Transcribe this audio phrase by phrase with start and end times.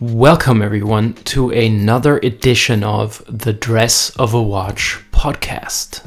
[0.00, 6.04] Welcome, everyone, to another edition of the Dress of a Watch podcast.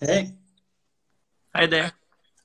[0.00, 0.32] Hey,
[1.54, 1.92] Hi there.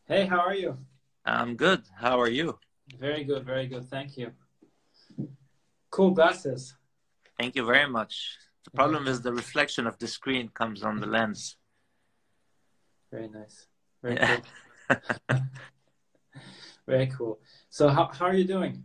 [0.08, 0.78] hey, how are you?
[1.26, 1.84] I'm good.
[1.98, 2.58] How are you?
[2.98, 3.90] Very good, very good.
[3.90, 4.32] Thank you.
[5.90, 6.76] Cool glasses.
[7.38, 8.38] Thank you very much.
[8.64, 11.58] The problem is the reflection of the screen comes on the lens.
[13.12, 13.68] Very nice.
[14.02, 14.38] Very Yeah.
[14.90, 15.38] cool.
[16.88, 17.40] Very cool.
[17.70, 18.84] So, how, how are you doing?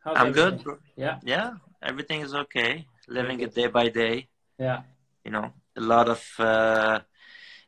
[0.00, 0.62] How's I'm good.
[0.62, 0.78] bro.
[0.96, 2.86] Yeah, Yeah, everything is okay.
[3.08, 4.28] Living it day by day.
[4.58, 4.82] yeah,
[5.24, 7.00] You know, a lot of uh,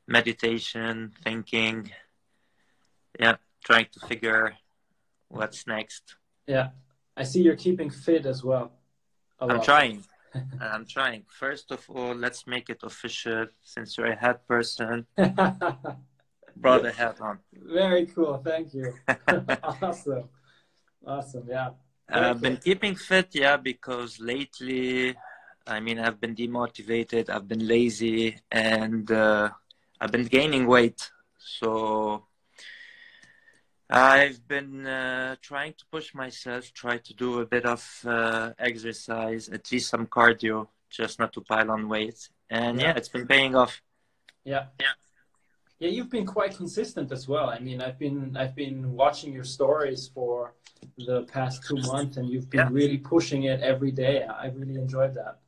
[0.06, 1.90] meditation, thinking.
[3.18, 4.54] Yeah, trying to figure
[5.28, 6.16] what's next.
[6.46, 6.70] yeah.
[7.16, 8.72] I see you're keeping fit as well.
[9.38, 10.04] I'm trying.
[10.60, 11.24] I'm trying.
[11.28, 13.46] First of all, let's make it official.
[13.62, 15.06] Since you're a hat person,
[16.56, 17.38] brought a hat on.
[17.52, 18.38] Very cool.
[18.38, 18.94] Thank you.
[19.82, 20.28] awesome.
[21.06, 21.46] Awesome.
[21.48, 21.70] Yeah.
[22.08, 25.14] Very I've been keeping fit, yeah, because lately,
[25.66, 29.50] I mean, I've been demotivated, I've been lazy, and uh,
[30.00, 31.10] I've been gaining weight.
[31.38, 32.26] So
[33.94, 39.48] I've been uh, trying to push myself, try to do a bit of uh, exercise,
[39.48, 42.28] at least some cardio, just not to pile on weight.
[42.50, 42.88] And Yeah.
[42.88, 43.82] yeah, it's been paying off.
[44.44, 44.66] Yeah.
[44.80, 44.94] Yeah.
[45.78, 47.50] Yeah, you've been quite consistent as well.
[47.50, 50.54] I mean, I've been I've been watching your stories for
[50.98, 52.68] the past two months, and you've been Yeah.
[52.80, 54.24] really pushing it every day.
[54.24, 55.40] I really enjoyed that.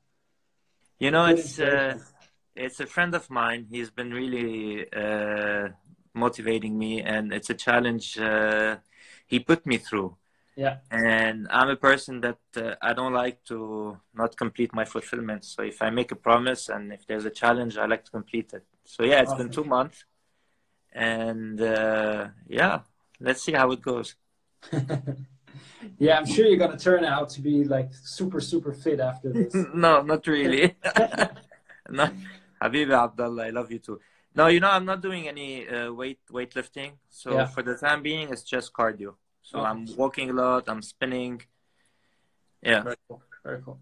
[0.99, 1.99] You know, it's uh,
[2.55, 3.67] it's a friend of mine.
[3.71, 5.69] He's been really uh,
[6.17, 8.77] motivating me, and it's a challenge uh,
[9.27, 10.17] he put me through.
[10.57, 10.79] Yeah.
[10.91, 15.45] And I'm a person that uh, I don't like to not complete my fulfillment.
[15.45, 18.55] So if I make a promise and if there's a challenge, I like to complete
[18.55, 18.65] it.
[18.85, 20.05] So yeah, it's been two months,
[20.93, 22.81] and uh, yeah,
[23.21, 24.15] let's see how it goes.
[25.99, 29.55] yeah, I'm sure you're gonna turn out to be like super super fit after this.
[29.75, 30.77] no, not really.
[31.91, 32.11] no,
[32.63, 34.01] Habibi Abdullah, I love you too.
[34.37, 36.93] No, you know, I'm not doing any uh, weight weightlifting.
[37.09, 37.47] So Yeah.
[37.47, 39.15] for the time being, it's just cardio.
[39.43, 39.69] So Okay.
[39.69, 40.65] I'm walking a lot.
[40.69, 41.43] I'm spinning.
[42.63, 43.23] Yeah, Very cool.
[43.45, 43.79] Very cool.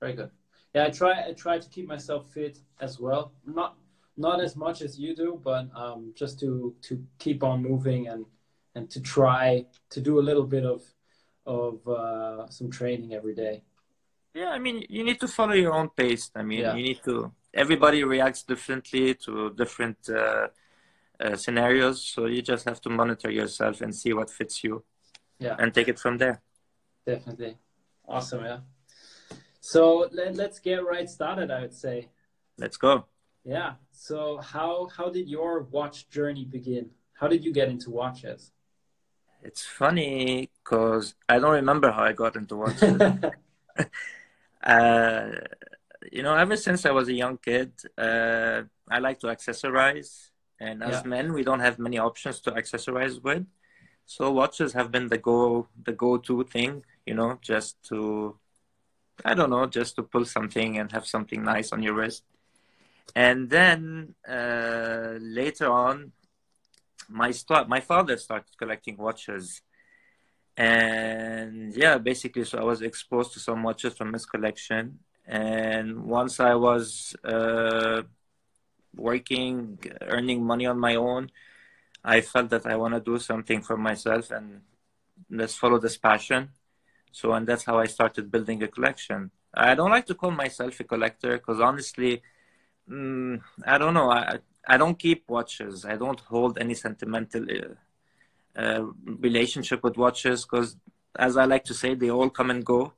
[0.00, 0.30] Very good.
[0.74, 3.32] Yeah, I try I try to keep myself fit as well.
[3.44, 3.76] Not
[4.16, 8.26] not as much as you do, but um, just to to keep on moving and
[8.74, 10.82] and to try to do a little bit of
[11.46, 13.62] of uh, some training every day.
[14.34, 14.50] yeah.
[14.50, 16.30] I mean, you need to follow your own pace.
[16.34, 16.74] I mean, Yeah.
[16.76, 17.32] you need to.
[17.56, 20.48] Everybody reacts differently to different uh,
[21.20, 22.02] uh, scenarios.
[22.02, 24.84] So you just have to monitor yourself and see what fits you,
[25.38, 26.42] Yeah, and take it from there.
[27.06, 27.56] definitely.
[28.08, 28.60] Awesome, yeah.
[29.60, 31.50] So let, let's get right started.
[31.50, 32.08] I would say.
[32.58, 33.06] Let's go.
[33.44, 33.74] Yeah.
[33.92, 36.90] So how how did your watch journey begin?
[37.14, 38.52] How did you get into watches?
[39.42, 43.02] It's funny because I don't remember how I got into watches.
[44.62, 45.30] Uh,
[46.12, 50.30] you know, ever since I was a young kid, uh, I like to accessorize.
[50.60, 51.02] And as Yeah.
[51.04, 53.46] men, we don't have many options to accessorize with.
[54.06, 58.38] So watches have been the go the go-to thing, you know, just to
[59.24, 62.24] I don't know, just to pull something and have something nice on your wrist.
[63.14, 66.12] And then uh, later on,
[67.08, 69.62] my start my father started collecting watches
[70.56, 76.40] and yeah basically so i was exposed to some watches from his collection and once
[76.40, 78.02] i was uh,
[78.94, 81.30] working earning money on my own
[82.04, 84.60] i felt that i want to do something for myself and
[85.30, 86.50] let's follow this passion.
[87.12, 89.30] So and that's how i started building a collection.
[89.54, 92.22] I don't like to call myself a collector because honestly
[92.90, 94.10] mm, i don't know.
[94.10, 94.38] I,
[94.68, 95.84] I don't keep watches.
[95.84, 100.76] I don't hold any sentimental uh, uh, relationship with watches because,
[101.16, 102.92] as I like to say, they all come and go.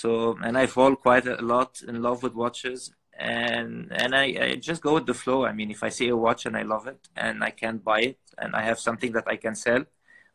[0.00, 4.54] So, and I fall quite a lot in love with watches, and and I, I
[4.56, 5.44] just go with the flow.
[5.44, 8.00] I mean, if I see a watch and I love it, and I can't buy
[8.00, 9.84] it, and I have something that I can sell,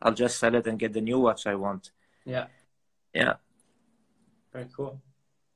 [0.00, 1.90] I'll just sell it and get the new watch I want.
[2.24, 2.46] yeah.
[3.12, 3.34] Yeah,
[4.50, 4.98] Very cool.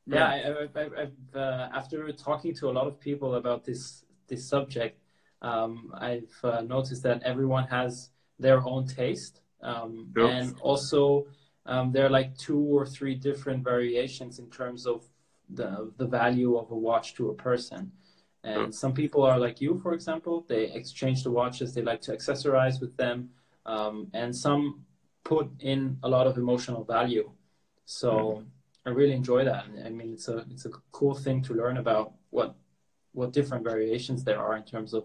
[0.06, 4.04] Yeah, I, I, I, I've uh, after talking to a lot of people about this
[4.28, 5.00] this subject,
[5.40, 11.26] um, I've uh, noticed that everyone has their own taste, um, and also
[11.66, 15.04] um, there are like two or three different variations in terms of
[15.48, 17.92] the the value of a watch to a person.
[18.42, 18.72] And Sure.
[18.72, 20.44] some people are like you, for example.
[20.48, 21.72] They exchange the watches.
[21.74, 23.30] They like to accessorize with them,
[23.64, 24.84] um, and some
[25.24, 27.30] put in a lot of emotional value.
[27.86, 28.44] So
[28.86, 29.64] I really enjoy that.
[29.86, 32.54] I mean, it's a it's a cool thing to learn about what
[33.12, 35.04] what different variations there are in terms of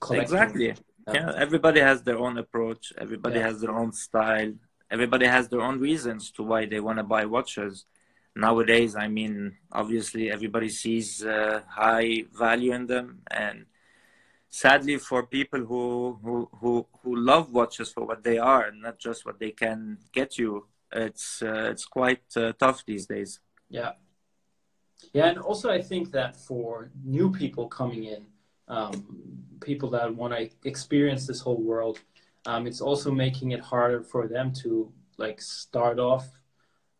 [0.00, 0.24] collecting.
[0.36, 0.74] Exactly.
[1.14, 2.92] Yeah, everybody has their own approach.
[2.98, 3.46] Everybody Yeah.
[3.48, 4.52] has their own style.
[4.90, 7.86] Everybody has their own reasons to why they want to buy watches.
[8.34, 13.64] Nowadays, I mean, obviously, everybody sees uh, high value in them, and
[14.50, 18.98] sadly, for people who who who who love watches for what they are, and not
[18.98, 23.40] just what they can get you, it's uh, it's quite uh, tough these days.
[23.68, 23.92] Yeah.
[25.12, 28.26] Yeah, and also I think that for new people coming in,
[28.68, 28.92] um,
[29.60, 32.00] people that want to experience this whole world,
[32.46, 36.26] um, it's also making it harder for them to like start off.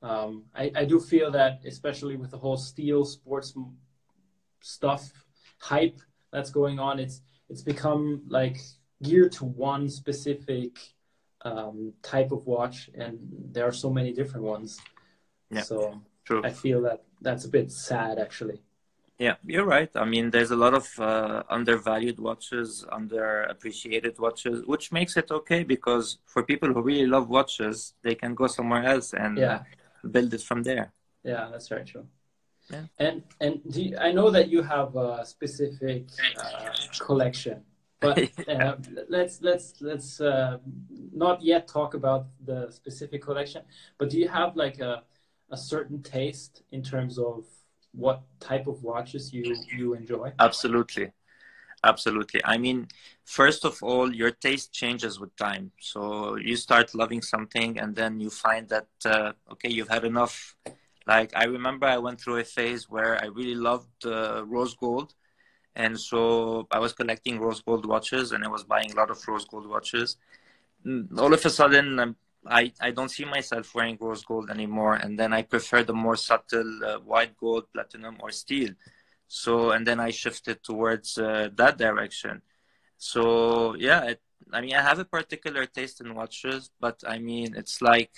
[0.02, 3.54] Um, I, I do feel that, especially with the whole steel sports
[4.60, 5.10] stuff
[5.58, 6.00] hype
[6.32, 8.58] that's going on, it's it's become like
[9.02, 10.76] geared to one specific
[11.42, 13.18] um, type of watch, and
[13.52, 14.78] there are so many different ones.
[15.50, 15.62] Yeah.
[15.62, 16.42] So True.
[16.44, 18.62] I feel that that's a bit sad, actually.
[19.18, 19.88] Yeah, you're right.
[19.94, 25.64] I mean, there's a lot of uh, undervalued watches, underappreciated watches, which makes it okay
[25.64, 29.62] because for people who really love watches, they can go somewhere else and Yeah.
[30.10, 30.92] build it from there.
[31.24, 32.06] Yeah, that's very true.
[32.70, 32.84] Yeah.
[32.98, 36.04] And and do you, I know that you have a specific
[36.36, 37.64] uh, collection,
[38.00, 38.18] but
[38.48, 38.76] uh,
[39.08, 40.58] let's let's let's uh,
[41.12, 43.62] not yet talk about the specific collection.
[43.98, 45.04] But do you have like a
[45.50, 47.44] a certain taste in terms of
[47.96, 50.32] what type of watches you you enjoy?
[50.38, 51.12] Absolutely.
[51.84, 52.40] Absolutely.
[52.44, 52.88] I mean,
[53.24, 55.72] first of all, your taste changes with time.
[55.80, 60.56] So you start loving something and then you find that, uh, okay, you've had enough.
[61.06, 65.14] Like, I remember I went through a phase where I really loved uh, rose gold.
[65.76, 69.18] And so I was collecting rose gold watches and I was buying a lot of
[69.28, 70.16] rose gold watches.
[70.86, 72.16] Mm, All of a sudden, um,
[72.48, 74.94] I, I don't see myself wearing rose gold anymore.
[74.94, 78.70] And then I prefer the more subtle uh, white gold, platinum, or steel.
[79.28, 82.42] So, and then I shifted towards uh, that direction.
[82.98, 84.22] So, yeah, it,
[84.52, 88.12] I mean, I have a particular taste in watches, but I mean, it's like,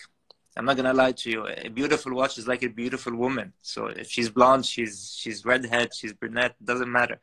[0.57, 1.47] I'm not gonna lie to you.
[1.47, 3.53] A beautiful watch is like a beautiful woman.
[3.63, 7.21] So if she's blonde, she's she's redhead, she's brunette, doesn't matter.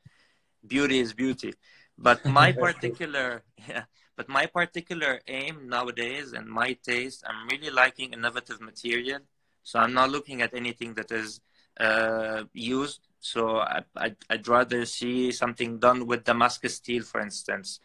[0.65, 1.53] Beauty is beauty.
[1.97, 3.83] But my particular, yeah,
[4.15, 9.19] but my particular aim nowadays and my taste, I'm really liking innovative material.
[9.63, 11.41] So I'm not looking at anything that is
[11.79, 13.01] uh, used.
[13.19, 17.79] So I, I, I'd rather see something done with Damascus steel, for instance,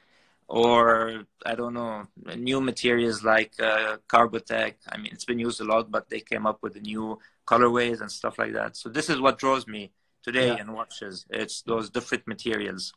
[0.49, 2.07] or I don't know,
[2.37, 4.75] new materials like uh, Carbotech.
[4.89, 8.01] I mean, it's been used a lot, but they came up with the new colorways
[8.01, 8.77] and stuff like that.
[8.77, 9.93] So this is what draws me
[10.23, 10.59] today Yeah.
[10.59, 11.27] in watches.
[11.31, 12.93] It's those different materials.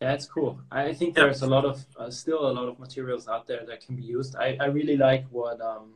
[0.00, 0.60] Yeah, it's cool.
[0.70, 3.80] I think there's a lot of uh, still a lot of materials out there that
[3.84, 4.36] can be used.
[4.36, 5.94] I, I really like what um,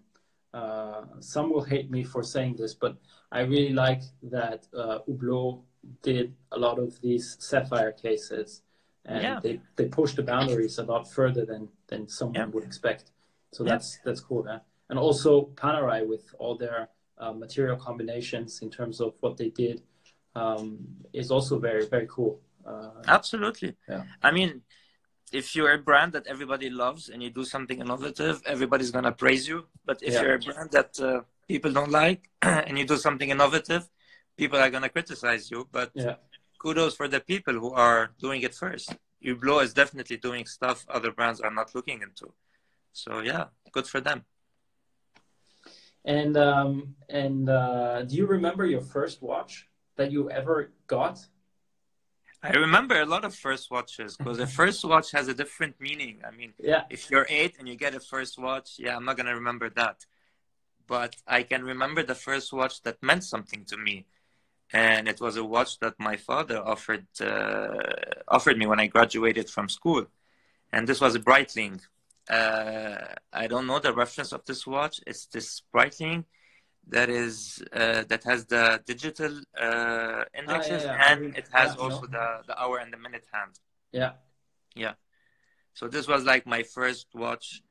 [0.54, 2.96] uh, some will hate me for saying this, but
[3.30, 5.60] I really like that uh, Hublot
[6.02, 8.62] did a lot of these sapphire cases,
[9.04, 9.40] and Yeah.
[9.42, 12.46] they, they push the boundaries a lot further than than someone Yeah.
[12.46, 13.10] would expect.
[13.52, 13.70] So Yeah.
[13.72, 14.44] that's that's cool.
[14.46, 14.60] Yeah?
[14.88, 19.82] And also Panerai with all their uh, material combinations in terms of what they did
[20.34, 22.40] um, is also very very cool.
[22.68, 23.70] Uh, Absolutely.
[23.88, 24.02] Yeah.
[24.22, 24.62] I mean,
[25.32, 29.48] if you're a brand that everybody loves and you do something innovative, everybody's gonna praise
[29.50, 29.58] you.
[29.84, 30.22] But if Yeah.
[30.22, 31.20] you're a brand that uh,
[31.52, 32.28] people don't like
[32.66, 33.88] and you do something innovative,
[34.36, 35.68] people are gonna criticize you.
[35.70, 36.16] But yeah.
[36.62, 38.88] kudos for the people who are doing it first.
[39.24, 42.32] Hublot is definitely doing stuff other brands are not looking into.
[42.92, 44.24] So yeah, good for them.
[46.04, 51.26] And um, and uh, do you remember your first watch that you ever got?
[52.42, 56.20] I remember a lot of first watches because a first watch has a different meaning.
[56.26, 59.16] I mean, Yeah, if you're eight and you get a first watch, yeah, I'm not
[59.16, 60.06] gonna remember that.
[60.86, 64.06] But I can remember the first watch that meant something to me,
[64.72, 67.82] and it was a watch that my father offered uh,
[68.28, 70.06] offered me when I graduated from school,
[70.72, 71.80] and this was a Breitling.
[72.30, 75.00] Uh, I don't know the reference of this watch.
[75.06, 76.24] It's this Breitling
[76.90, 80.96] that is uh, that has the digital uh, indexes yeah.
[81.00, 82.06] I and it has yeah, also no.
[82.08, 83.52] the the hour and the minute hand.
[83.92, 84.12] yeah,
[84.74, 84.94] Yeah.
[85.74, 87.62] So this was like my first watch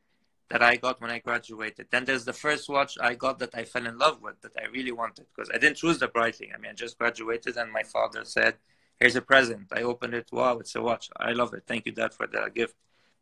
[0.49, 1.87] that I got when I graduated.
[1.91, 4.67] Then there's the first watch I got that I fell in love with that I
[4.67, 6.53] really wanted because I didn't choose the Breitling.
[6.55, 8.55] I mean, I just graduated and my father said,
[8.99, 10.29] "Here's a present." I opened it.
[10.31, 11.09] Wow, it's a watch.
[11.17, 11.63] I love it.
[11.67, 12.75] Thank you, Dad, for the gift.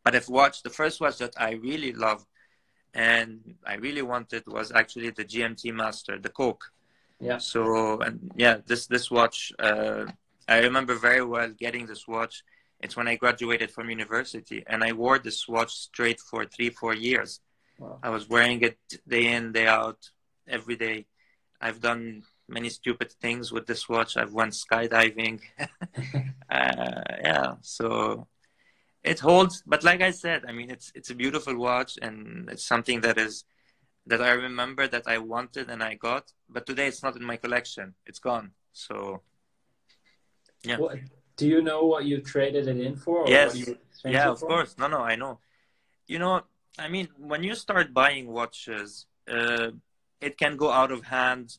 [0.04, 2.28] But if watch the first watch that I really loved
[2.96, 6.66] and I really wanted was actually the GMT Master, the Coke.
[7.20, 10.06] yeah, So and yeah, this this watch uh,
[10.48, 12.44] I remember very well getting this watch.
[12.82, 16.94] It's when I graduated from university, and I wore this watch straight for three four
[16.94, 17.42] years.
[17.80, 18.00] Wow.
[18.04, 20.10] I was wearing it day in day out
[20.48, 21.08] every day.
[21.62, 24.18] I've done many stupid things with this watch.
[24.18, 25.42] I've went skydiving.
[26.50, 28.28] uh, yeah, so
[29.12, 32.66] it holds but like i said i mean it's it's a beautiful watch and it's
[32.66, 33.46] something that is
[34.08, 37.38] that i remember that i wanted and i got but today it's not in my
[37.38, 37.94] collection.
[38.06, 38.52] It's gone.
[38.74, 39.22] So
[40.64, 40.78] yeah.
[40.78, 41.00] What,
[41.38, 43.70] do you know what you traded it in for yes.
[44.04, 44.48] yeah of for?
[44.48, 44.76] course.
[44.78, 45.40] No no i know.
[46.08, 46.42] You know
[46.78, 49.72] i mean when you start buying watches uh,
[50.22, 51.58] it can go out of hand.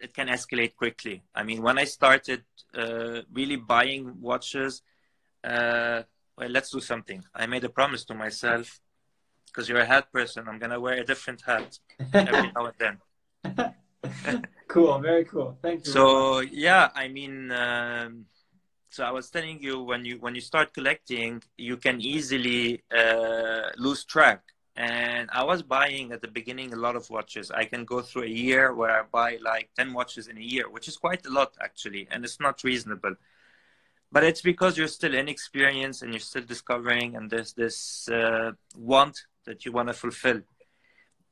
[0.00, 1.22] It can escalate quickly.
[1.34, 2.44] I mean when i started
[2.74, 4.82] uh, really buying watches
[5.44, 6.02] uh,
[6.38, 7.24] well, let's do something.
[7.34, 8.80] I made a promise to myself
[9.46, 10.46] because you're a hat person.
[10.48, 11.78] I'm gonna wear a different hat
[12.12, 14.44] every now and then.
[14.68, 15.58] cool, very cool.
[15.62, 15.92] Thank you.
[15.92, 18.26] So yeah, I mean, um,
[18.90, 23.70] so I was telling you when you when you start collecting, you can easily uh,
[23.76, 24.42] lose track.
[24.76, 27.50] And I was buying at the beginning a lot of watches.
[27.50, 30.70] I can go through a year where I buy like ten watches in a year,
[30.70, 33.16] which is quite a lot actually, and it's not reasonable
[34.10, 39.18] but it's because you're still inexperienced and you're still discovering and there's this uh, want
[39.44, 40.40] that you want to fulfill.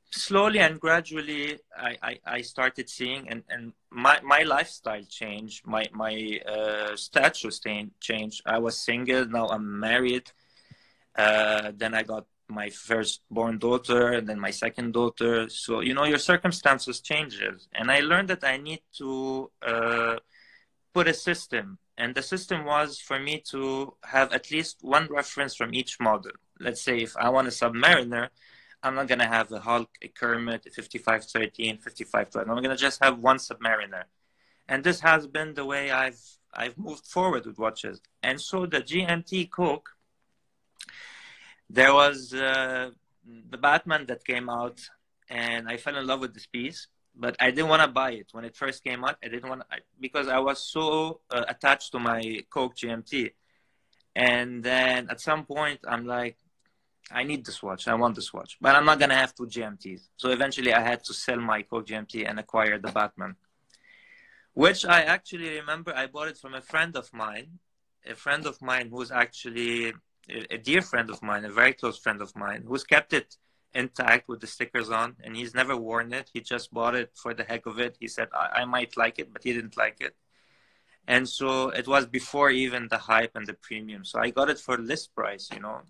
[0.09, 5.85] Slowly and gradually I, I, I, started seeing and, and my, my lifestyle changed my,
[5.91, 7.59] my uh, status
[7.99, 8.41] changed.
[8.45, 10.31] I was single now i'm married.
[11.15, 15.49] Uh, then i got my first born daughter and then my second daughter.
[15.49, 17.67] So you know your circumstances changes.
[17.73, 20.15] And i learned that i need to uh,
[20.97, 25.53] put a system and the system was for me to have at least one reference
[25.55, 26.31] from each model.
[26.59, 28.29] Let's say if I want a Submariner,
[28.81, 32.49] I'm not going to have a Hulk, a Kermit, a 5513, 5512.
[32.49, 34.05] I'm going to just have one Submariner.
[34.67, 36.23] And this has been the way I've
[36.61, 38.01] I've moved forward with watches.
[38.23, 39.89] And so the GMT Coke,
[41.69, 42.89] there was uh,
[43.51, 44.79] the Batman that came out,
[45.29, 46.87] and I fell in love with this piece
[47.19, 49.17] but I didn't want to buy it when it first came out.
[49.23, 49.63] I didn't want
[49.99, 53.31] because I was so uh, attached to my Coke GMT.
[54.15, 56.37] And then at some point, I'm like,
[57.11, 57.87] I need this watch.
[57.87, 60.09] I want this watch, but I'm not gonna have two GMTs.
[60.17, 63.35] So eventually, I had to sell my Coke GMT and acquire the Batman,
[64.53, 65.93] which I actually remember.
[65.95, 67.59] I bought it from a friend of mine,
[68.05, 69.93] a friend of mine who's actually
[70.29, 73.37] a dear friend of mine, a very close friend of mine, who's kept it
[73.77, 76.29] intact with the stickers on, and he's never worn it.
[76.33, 77.97] He just bought it for the heck of it.
[77.99, 80.15] He said, I, I might like it, but he didn't like it.
[81.07, 84.03] And so it was before even the hype and the premium.
[84.03, 85.81] So I got it for list price, you know,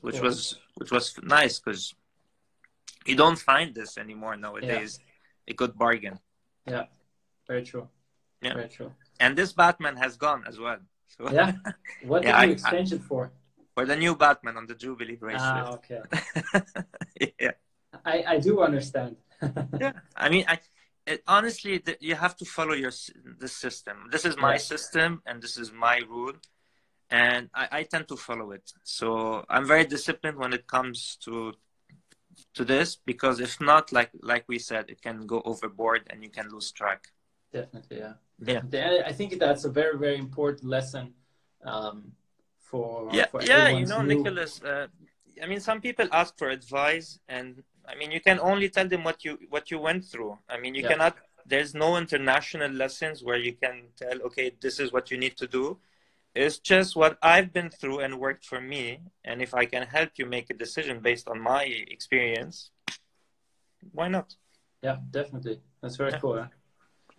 [0.00, 0.22] which yeah.
[0.22, 1.92] was which was nice because
[3.04, 5.00] you don't find this anymore nowadays.
[5.00, 5.52] Yeah.
[5.52, 6.20] A good bargain.
[6.66, 6.84] Yeah,
[7.48, 7.88] very true.
[8.40, 8.92] Yeah, very true.
[9.18, 10.78] And this Batman has gone as well.
[11.08, 11.52] So yeah,
[12.04, 13.32] what yeah, did you exchange it for?
[13.80, 15.64] For the new Batman on the Jubilee bracelet.
[15.66, 16.00] Ah, okay.
[17.40, 17.52] yeah.
[18.04, 19.16] I, I do understand.
[19.80, 20.58] yeah, I mean, I
[21.06, 22.92] it, honestly, the, you have to follow your
[23.38, 23.96] the system.
[24.10, 26.34] This is my system, and this is my rule,
[27.10, 28.70] and I, I tend to follow it.
[28.84, 31.54] So I'm very disciplined when it comes to
[32.54, 36.30] to this because if not, like like we said, it can go overboard and you
[36.30, 37.08] can lose track.
[37.50, 38.14] Definitely, yeah.
[38.52, 39.02] Yeah.
[39.06, 41.14] I think that's a very very important lesson.
[41.64, 42.12] Um,
[42.70, 44.22] for yeah for yeah you know new...
[44.22, 44.86] Nikolaus uh,
[45.42, 49.02] i mean some people ask for advice and i mean you can only tell them
[49.04, 50.38] what you what you went through.
[50.48, 50.92] I mean you yeah.
[50.92, 51.14] cannot
[51.52, 55.46] there's no international lessons where you can tell okay this is what you need to
[55.46, 55.64] do.
[56.42, 58.84] It's just what i've been through and worked for me.
[59.28, 61.64] And if i can help you make a decision based on my
[61.96, 62.70] experience
[63.98, 64.28] why not?
[64.86, 65.56] Yeah definitely.
[65.80, 66.20] That's very yeah.
[66.22, 66.46] cool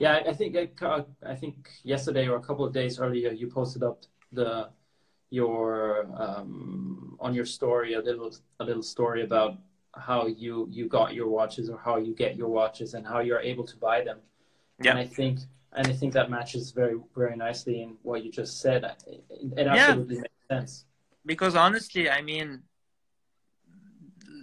[0.02, 3.84] yeah i think I, I think yesterday or a couple of days earlier you posted
[3.84, 4.00] up
[4.40, 4.70] the
[5.32, 9.58] your um, on your story a little a little story about
[9.96, 13.40] how you you got your watches or how you get your watches and how you're
[13.40, 14.20] able to buy them.
[14.82, 14.92] Yeah.
[14.92, 15.40] And I think
[15.74, 18.84] and I think that matches very very nicely in what you just said.
[19.08, 19.24] It,
[19.58, 20.22] it absolutely yeah.
[20.22, 20.86] makes sense.
[21.26, 22.64] Because honestly, I mean,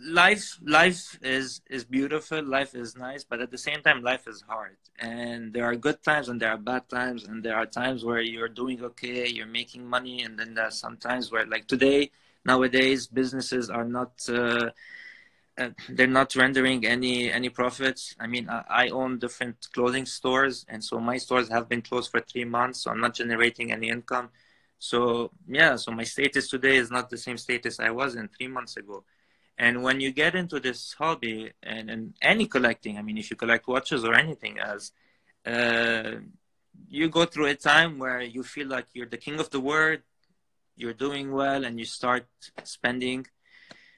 [0.06, 4.42] life life is is beautiful life is nice but at the same time life is
[4.48, 4.76] hard.
[4.98, 8.20] And there are good times and there are bad times and there are times where
[8.20, 12.10] you're doing okay you're making money and then there's some times where like today
[12.44, 14.70] nowadays businesses are not uh,
[15.58, 18.14] uh, they're not rendering any any profits.
[18.20, 22.10] I mean I, I own different clothing stores and so my stores have been closed
[22.10, 24.30] for three months so i'm not generating any income.
[24.78, 28.48] So yeah so my status today is not the same status i was in three
[28.48, 29.04] months ago
[29.58, 33.36] and when you get into this hobby and, and any collecting, I mean, if you
[33.36, 34.92] collect watches or anything else,
[35.44, 36.12] uh,
[36.88, 39.98] you go through a time where you feel like you're the king of the world,
[40.76, 42.26] you're doing well, and you start
[42.62, 43.26] spending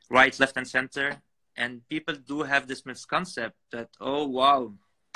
[0.08, 1.16] right, left, and center.
[1.56, 4.72] And people do have this misconcept that, oh, wow,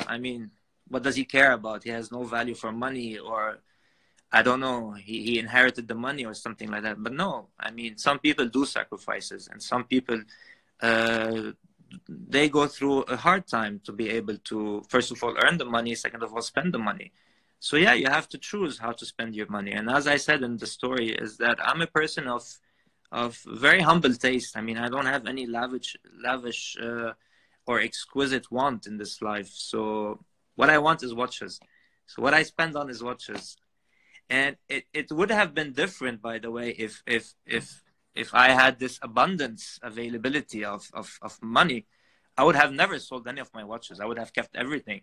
[0.07, 0.51] I mean,
[0.89, 1.85] what does he care about?
[1.85, 3.61] He has no value for money, or
[4.33, 7.03] I don't know, he, he inherited the money or something like that.
[7.03, 10.21] But no, I mean, some people do sacrifices, and some people
[10.81, 11.53] uh,
[12.09, 15.65] they go through a hard time to be able to, first of all, earn the
[15.65, 17.13] money, second of all, spend the money.
[17.61, 19.73] So yeah, you have to choose how to spend your money.
[19.73, 22.43] And as I said in the story, is that I'm a person of
[23.13, 24.57] of very humble taste.
[24.57, 27.13] I mean, I don't have any lavish lavish uh,
[27.67, 29.49] or exquisite want in this life.
[29.49, 30.19] So
[30.57, 31.61] what I want is watches.
[32.07, 33.57] So what I spend on is watches.
[34.31, 38.51] And it, it would have been different, by the way, if if if if I
[38.51, 41.87] had this abundance availability of, of, of money,
[42.37, 44.01] I would have never sold any of my watches.
[44.01, 45.03] I would have kept everything.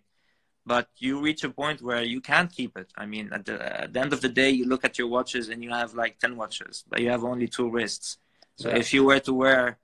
[0.64, 2.92] But you reach a point where you can't keep it.
[2.96, 5.48] I mean, at the, at the end of the day, you look at your watches
[5.48, 8.18] and you have like 10 watches, but you have only two wrists.
[8.56, 8.76] So yeah.
[8.76, 9.78] if you were to wear,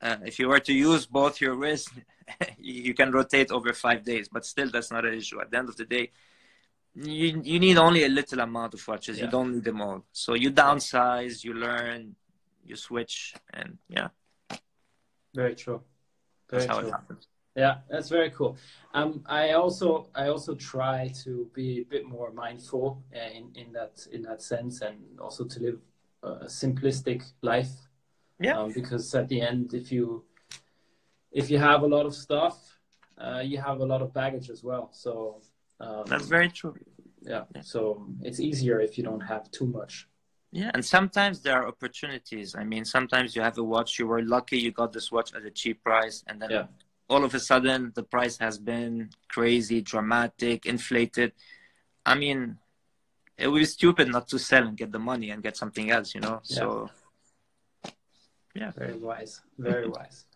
[0.00, 1.90] uh, if you were to use both your wrists,
[2.58, 5.40] you can rotate over five days, but still that's not an issue.
[5.40, 6.12] At the end of the day,
[6.94, 9.18] you, you need only a little amount of watches.
[9.18, 9.24] Yeah.
[9.24, 10.04] You don't need them all.
[10.12, 12.16] So you downsize, you learn,
[12.64, 14.08] you switch, and yeah.
[15.34, 15.80] Very true.
[16.50, 16.92] Very that's true.
[17.54, 18.56] Yeah, that's very cool.
[18.94, 23.72] Um, I also I also try to be a bit more mindful uh, in in
[23.72, 25.80] that in that sense, and also to live
[26.22, 27.72] a simplistic life.
[28.40, 28.58] Yeah.
[28.58, 30.24] Um, because at the end, if you
[31.30, 32.78] if you have a lot of stuff,
[33.18, 34.88] uh, you have a lot of baggage as well.
[34.92, 35.42] So
[35.82, 36.74] um, that's very true.
[37.22, 37.44] Yeah.
[37.54, 37.62] yeah.
[37.62, 40.08] So it's easier if you don't have too much.
[40.52, 42.54] Yeah, and sometimes there are opportunities.
[42.54, 45.44] I mean, sometimes you have a watch, you were lucky you got this watch at
[45.44, 46.66] a cheap price, and then yeah.
[47.08, 51.32] all of a sudden the price has been crazy, dramatic, inflated.
[52.04, 52.58] I mean,
[53.38, 56.14] it would be stupid not to sell and get the money and get something else,
[56.14, 56.42] you know?
[56.44, 56.56] Yeah.
[56.56, 56.90] So,
[58.54, 58.70] yeah.
[58.76, 60.26] Very wise, very wise.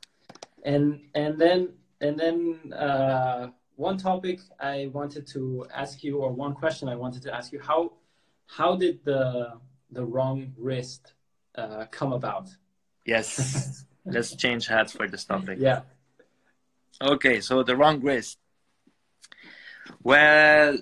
[0.64, 6.54] And, and then, and then, uh, one topic I wanted to ask you, or one
[6.54, 7.92] question I wanted to ask you, how,
[8.46, 9.58] how did the
[9.90, 11.12] the wrong wrist
[11.54, 12.48] uh, come about?
[13.04, 13.84] Yes.
[14.04, 15.58] Let's change hats for this topic.
[15.60, 15.80] Yeah.
[17.00, 18.38] Okay, so the wrong wrist.
[20.02, 20.78] Well,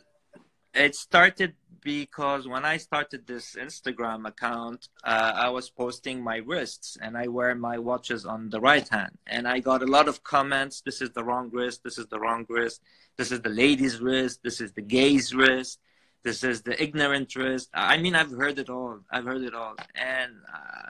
[0.75, 6.97] it started because when I started this Instagram account, uh, I was posting my wrists
[7.01, 9.13] and I wear my watches on the right hand.
[9.27, 12.19] And I got a lot of comments this is the wrong wrist, this is the
[12.19, 12.81] wrong wrist,
[13.17, 15.79] this is the lady's wrist, this is the gay's wrist.
[16.25, 17.69] This is the ignorant wrist.
[17.75, 19.01] I mean, I've heard it all.
[19.11, 19.75] I've heard it all.
[19.95, 20.89] And uh,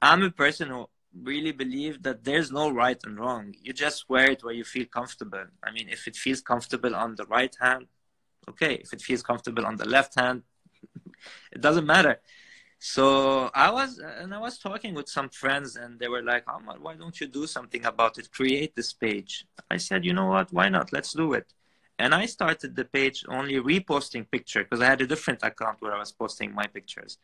[0.00, 0.88] I'm a person who
[1.22, 3.54] really believe that there's no right and wrong.
[3.60, 5.44] You just wear it where you feel comfortable.
[5.62, 7.88] I mean, if it feels comfortable on the right hand,
[8.48, 8.74] okay.
[8.74, 10.42] If it feels comfortable on the left hand,
[11.52, 12.20] it doesn't matter.
[12.78, 16.78] So I was, and I was talking with some friends, and they were like, "Ahmad,
[16.80, 18.30] why don't you do something about it?
[18.30, 20.52] Create this page." I said, "You know what?
[20.52, 20.92] Why not?
[20.92, 21.52] Let's do it."
[21.98, 25.92] And I started the page only reposting picture because I had a different account where
[25.92, 27.18] I was posting my pictures.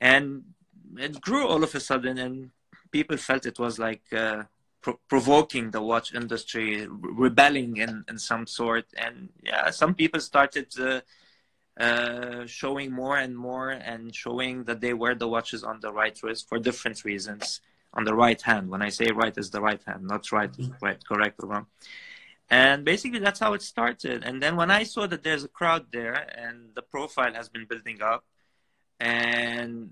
[0.00, 0.44] And
[0.96, 2.50] it grew all of a sudden, and
[2.90, 4.44] people felt it was like uh,
[4.82, 8.86] pro- provoking the watch industry, rebelling in, in some sort.
[8.96, 11.00] And yeah, some people started uh,
[11.80, 16.18] uh, showing more and more and showing that they wear the watches on the right
[16.22, 17.60] wrist for different reasons
[17.94, 18.68] on the right hand.
[18.68, 21.66] When I say right, is the right hand, not right, right, correct or wrong
[22.50, 25.86] and basically that's how it started and then when i saw that there's a crowd
[25.90, 28.24] there and the profile has been building up
[29.00, 29.90] and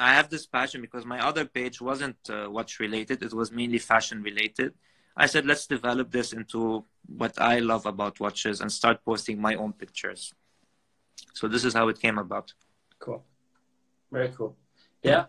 [0.00, 3.22] i have this passion because my other page wasn't uh, watch related.
[3.22, 4.74] It was mainly fashion related.
[5.16, 6.84] I said let's develop this into
[7.22, 10.32] what i love about watches and start posting my own pictures.
[11.34, 12.54] So this is how it came about.
[12.98, 13.22] Cool.
[14.10, 14.56] Very cool.
[15.02, 15.24] Yeah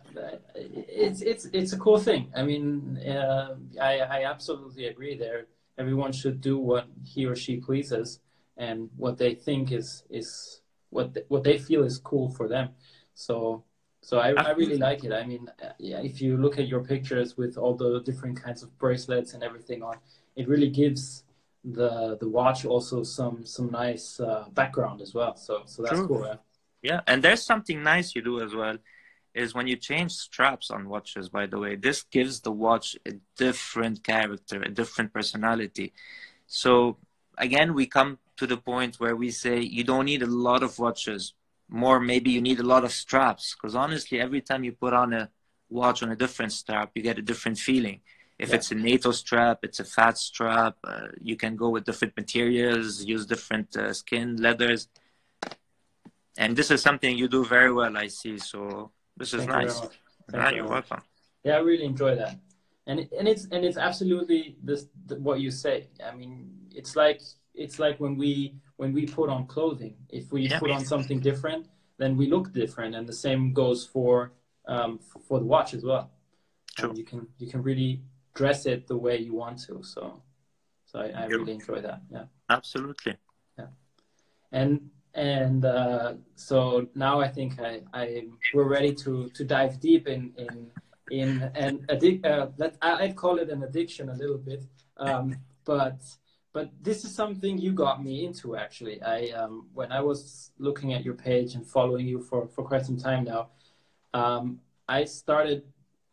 [0.56, 2.32] it's it's it's a cool thing.
[2.36, 5.48] I mean uh, i i absolutely agree there.
[5.78, 8.20] Everyone should do what he or she pleases
[8.58, 12.70] and what they think is is what what they feel is cool for them.
[13.14, 13.64] So
[14.02, 15.14] so I, I really like it.
[15.14, 18.76] I mean, yeah, if you look at your pictures with all the different kinds of
[18.78, 19.98] bracelets and everything on,
[20.36, 21.24] it really gives
[21.64, 25.36] the the watch also some some nice uh, background as well.
[25.36, 26.08] So so that's True.
[26.08, 26.26] cool.
[26.26, 26.36] Yeah?
[26.82, 28.78] yeah, and there's something nice you do as well
[29.34, 33.14] is when you change straps on watches, by the way, this gives the watch a
[33.38, 35.94] different character, a different personality.
[36.48, 36.98] So
[37.38, 40.80] again, we come to the point where we say you don't need a lot of
[40.80, 41.34] watches.
[41.72, 43.56] More, maybe you need a lot of straps.
[43.56, 45.30] Because honestly, every time you put on a
[45.70, 48.02] watch on a different strap, you get a different feeling.
[48.38, 48.56] If yeah.
[48.56, 50.76] it's a NATO strap, it's a fat strap.
[50.84, 54.90] Uh, you can go with different materials, use different uh, skin, leathers.
[56.38, 58.38] And this is something you do very well, I see.
[58.38, 59.82] So this is Thank nice.
[59.82, 59.90] You
[60.34, 61.02] ah, you're welcome.
[61.44, 62.40] Yeah, I really enjoy that,
[62.88, 65.90] and and it's and it's absolutely this what you say.
[66.06, 67.22] I mean, it's like
[67.54, 69.96] it's like when we when we put on clothing.
[70.10, 70.58] If we yeah.
[70.58, 71.68] put on something different,
[72.00, 74.32] then we look different, and the same goes for
[74.68, 76.06] um, for the watch as well.
[76.78, 76.94] True.
[76.96, 78.02] you can you can really
[78.34, 79.84] dress it the way you want to.
[79.84, 80.24] So
[80.90, 82.00] so I, I really enjoy that.
[82.16, 82.26] Yeah.
[82.50, 83.16] Absolutely.
[83.60, 83.70] Yeah.
[84.52, 88.06] And and uh, so now I think I, I
[88.56, 90.54] we're ready to to dive deep in in
[91.20, 91.30] in
[91.66, 94.64] an addic- uh, that I, I'd call it an addiction a little bit,
[94.98, 96.00] um, but
[96.54, 99.02] but this is something you got me into actually.
[99.02, 102.86] I um, when I was looking at your page and following you for for quite
[102.86, 103.50] some time now,
[104.14, 105.64] um, I started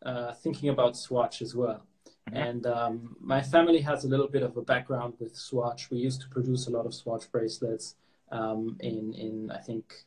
[0.05, 1.81] uh, thinking about Swatch as well.
[2.29, 2.49] Mhm.
[2.49, 5.89] And um, my family has a little bit of a background with Swatch.
[5.89, 7.95] We used to produce a lot of Swatch bracelets
[8.31, 10.05] um, in in I think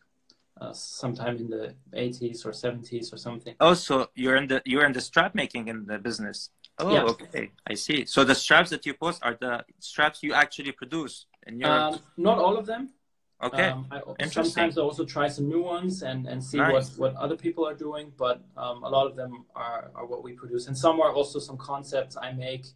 [0.60, 3.54] uh, sometime in the 80s or 70s or something.
[3.60, 6.50] Oh, so you're in the you're in the strap making in the business.
[6.78, 7.04] Oh, Yeah.
[7.04, 8.04] okay, I see.
[8.06, 11.98] So the straps that you post are the straps you actually produce, and you're Um,
[12.16, 12.90] not all of them.
[13.42, 13.68] okay.
[13.70, 14.44] Um, I, Interesting.
[14.44, 16.96] sometimes I also try some new ones and, and see Nice.
[16.96, 20.22] what, what other people are doing, but um, a lot of them are, are what
[20.22, 20.66] we produce.
[20.68, 22.66] And some are also some concepts I make,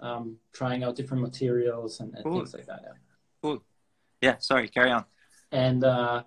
[0.00, 2.38] um, trying out different materials and, and Cool.
[2.38, 2.80] things like that.
[3.42, 3.56] Yeah.
[4.20, 5.04] yeah, sorry, carry on.
[5.52, 6.22] and uh,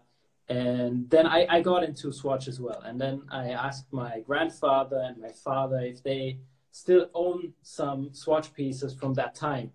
[0.50, 2.80] and then I, I got into Swatch as well.
[2.86, 6.40] And then I asked my grandfather and my father if they
[6.72, 9.72] still own some Swatch pieces from that time.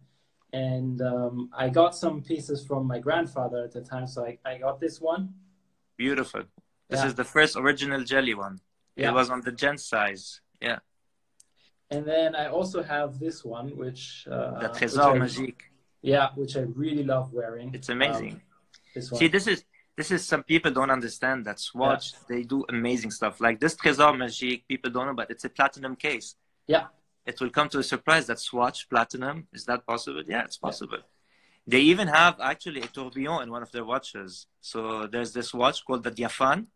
[0.52, 4.58] And um, I got some pieces from my grandfather at the time, so I, I
[4.58, 5.34] got this one.
[5.96, 6.42] Beautiful.
[6.90, 7.06] This Yeah.
[7.06, 8.60] is the first original jelly one.
[8.96, 9.10] Yeah.
[9.10, 10.40] It was on the gent size.
[10.60, 10.78] Yeah,
[11.90, 15.62] And then I also have this one, which uh, the Trésor Magique.
[16.02, 17.70] Yeah, which I really love wearing.
[17.74, 18.34] It's amazing.
[18.34, 18.42] Um,
[18.94, 19.18] this one.
[19.18, 19.64] See, this is
[19.96, 22.12] this is some people don't understand that Swatch.
[22.28, 23.40] They do amazing stuff.
[23.40, 26.36] Like this Trésor Magique, people don't know, but it's a platinum case.
[26.66, 26.86] Yeah.
[27.24, 30.22] It will come to a surprise that Swatch platinum is that possible?
[30.26, 30.98] Yeah, it's possible.
[31.66, 34.46] They even have actually a tourbillon in one of their watches.
[34.60, 36.66] So there's this watch called the Diaphane,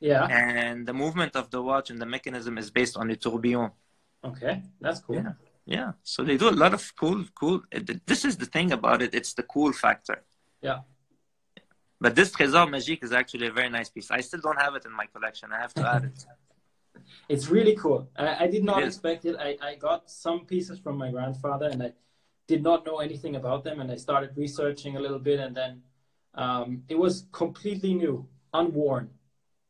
[0.00, 0.26] yeah.
[0.26, 3.72] and the movement of the watch and the mechanism is based on a tourbillon.
[4.24, 5.16] Okay, that's cool.
[5.16, 5.32] Yeah.
[5.66, 7.62] Yeah, so they do a lot of cool, cool.
[8.06, 9.14] This is the thing about it.
[9.14, 10.24] It's the cool factor.
[10.62, 10.80] Yeah.
[12.00, 14.10] But this Trésor Magique is actually a very nice piece.
[14.10, 15.52] I still don't have it in my collection.
[15.52, 16.24] I have to add it.
[17.28, 18.08] It's really cool.
[18.16, 19.36] I, I did not expect it.
[19.38, 21.92] I, I got some pieces from my grandfather and I
[22.46, 23.80] did not know anything about them.
[23.80, 25.82] And I started researching a little bit and then
[26.34, 29.10] um, it was completely new, unworn.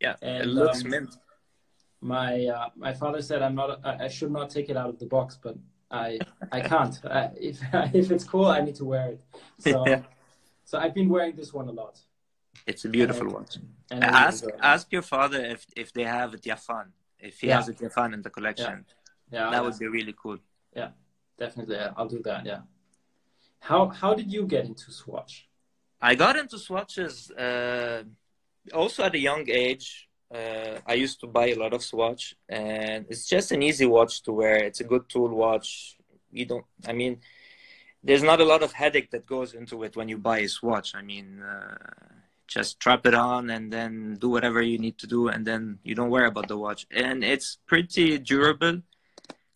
[0.01, 1.17] Yeah, And, it looks um, mint.
[2.01, 3.81] My uh, my father said I'm not.
[3.85, 5.57] I, I should not take it out of the box, but
[5.91, 6.19] I
[6.51, 6.99] I can't.
[7.05, 7.61] I, if
[7.95, 9.21] if it's cool, I need to wear it.
[9.59, 10.03] So Yeah.
[10.65, 12.01] so I've been wearing this one a lot.
[12.67, 13.57] It's a beautiful and- watch.
[13.91, 16.93] And Ask ask your father if if they have a Diaphane.
[17.23, 17.57] If he Yeah.
[17.57, 18.85] has a Diaphane in the collection,
[19.31, 20.39] yeah, that would be really cool.
[20.75, 20.91] Yeah,
[21.39, 21.77] definitely.
[21.97, 22.47] I'll do that.
[22.47, 22.63] Yeah.
[23.61, 25.49] How how did you get into Swatch?
[26.01, 28.03] I got into swatches uh,
[28.73, 30.09] also at a young age.
[30.35, 34.23] Uh, I used to buy a lot of Swatch, and it's just an easy watch
[34.23, 34.57] to wear.
[34.69, 35.97] It's a good tool watch.
[36.33, 36.65] You don't.
[36.87, 37.21] I mean,
[38.03, 40.95] there's not a lot of headache that goes into it when you buy a Swatch.
[40.95, 41.77] I mean, uh,
[42.57, 45.95] just strap it on and then do whatever you need to do, and then you
[45.95, 46.83] don't worry about the watch.
[46.91, 48.77] And it's pretty durable.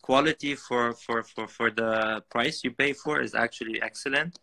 [0.09, 4.39] Quality for for for for the price you pay for is actually excellent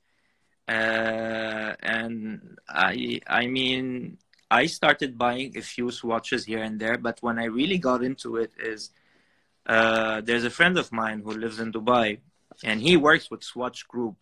[0.68, 4.18] uh, and I I mean
[4.50, 8.38] I started buying a few swatches here and there, but when I really got into
[8.38, 8.92] it is
[9.66, 12.20] uh, there's a friend of mine who lives in Dubai,
[12.64, 14.18] and he works with Swatch Group,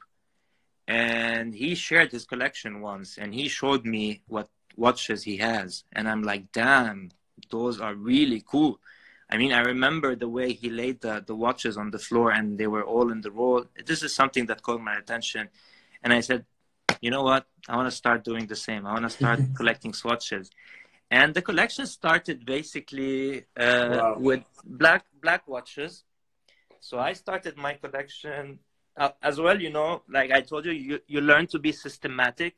[0.89, 6.09] and he shared his collection once, and he showed me what watches he has, and
[6.09, 7.11] I'm like, damn,
[7.51, 8.79] those are really cool.
[9.31, 12.57] I mean, I remember the way he laid the, the watches on the floor, and
[12.57, 13.65] they were all in the roll.
[13.85, 15.49] This is something that caught my attention
[16.03, 16.45] and I said,
[17.01, 17.45] you know what?
[17.67, 18.85] I want to start doing the same.
[18.87, 20.49] I want to start collecting swatches.
[21.11, 24.15] And the collection started basically uh, Wow.
[24.19, 26.03] with black black watches.
[26.79, 28.59] So I started my collection
[28.97, 29.59] uh, as well.
[29.61, 32.55] You know, like I told you, you you learn to be systematic.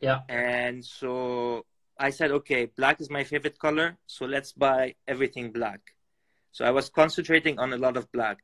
[0.00, 0.20] Yeah.
[0.28, 1.66] And so
[1.98, 5.80] I said, okay, black is my favorite color, so let's buy everything black.
[6.52, 8.38] So I was concentrating on a lot of black,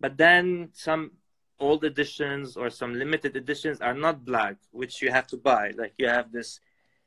[0.00, 1.12] but then some
[1.60, 5.70] old editions or some limited editions are not black, which you have to buy.
[5.76, 6.60] Like you have this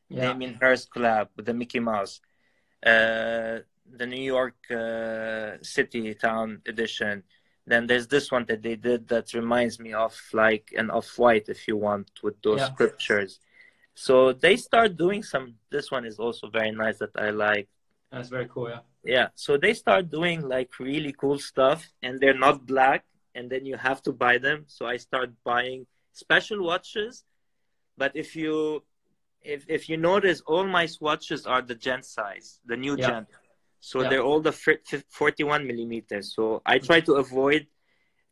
[0.10, 0.32] Yeah.
[0.32, 2.22] Damien Hirst collab with the Mickey Mouse,
[2.86, 3.60] uh,
[4.00, 7.24] the New York uh, City Town edition.
[7.68, 11.48] Then there's this one that they did that reminds me of like an off white,
[11.50, 12.72] if you want, with those Yeah.
[12.74, 13.40] scriptures.
[13.94, 15.56] So they start doing some.
[15.70, 17.68] This one is also very nice that I like.
[18.12, 18.70] That's very cool.
[18.70, 18.80] Yeah.
[19.04, 23.66] Yeah, so they start doing like really cool stuff, and they're not black, and then
[23.66, 24.66] you have to buy them.
[24.68, 27.24] So I start buying special watches,
[27.98, 28.84] but if you
[29.42, 33.08] if if you notice, all my swatches are the gent size, the new Yeah.
[33.08, 33.28] gent.
[33.80, 34.10] So Yeah.
[34.10, 36.34] they're all the 41 millimeters.
[36.34, 37.68] So I try to avoid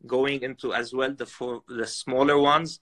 [0.06, 2.80] going into as well the four, the smaller ones,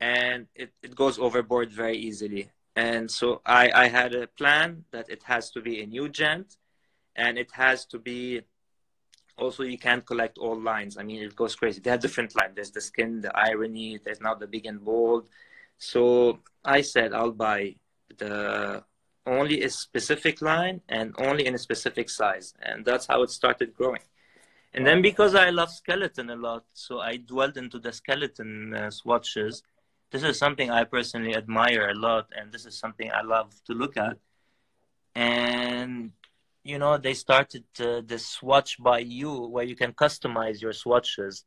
[0.00, 2.50] and it, it goes overboard very easily.
[2.76, 6.56] And so I, I had a plan that it has to be a new gent,
[7.16, 8.42] and it has to be
[9.36, 10.96] also you can't collect all lines.
[10.98, 11.80] I mean, it goes crazy.
[11.80, 12.52] They have different lines.
[12.54, 13.98] There's the skin, the irony.
[14.02, 15.28] There's now the big and bold.
[15.78, 17.76] So I said I'll buy
[18.16, 18.82] the
[19.28, 23.74] only a specific line and only in a specific size, and that's how it started
[23.74, 24.02] growing.
[24.74, 28.90] And then because I love skeleton a lot, so I dwelled into the skeleton uh,
[28.90, 29.62] swatches.
[30.10, 33.72] This is something I personally admire a lot, and this is something I love to
[33.72, 34.16] look at.
[35.14, 36.12] And
[36.64, 41.44] you know, they started uh, the swatch by you, where you can customize your swatches.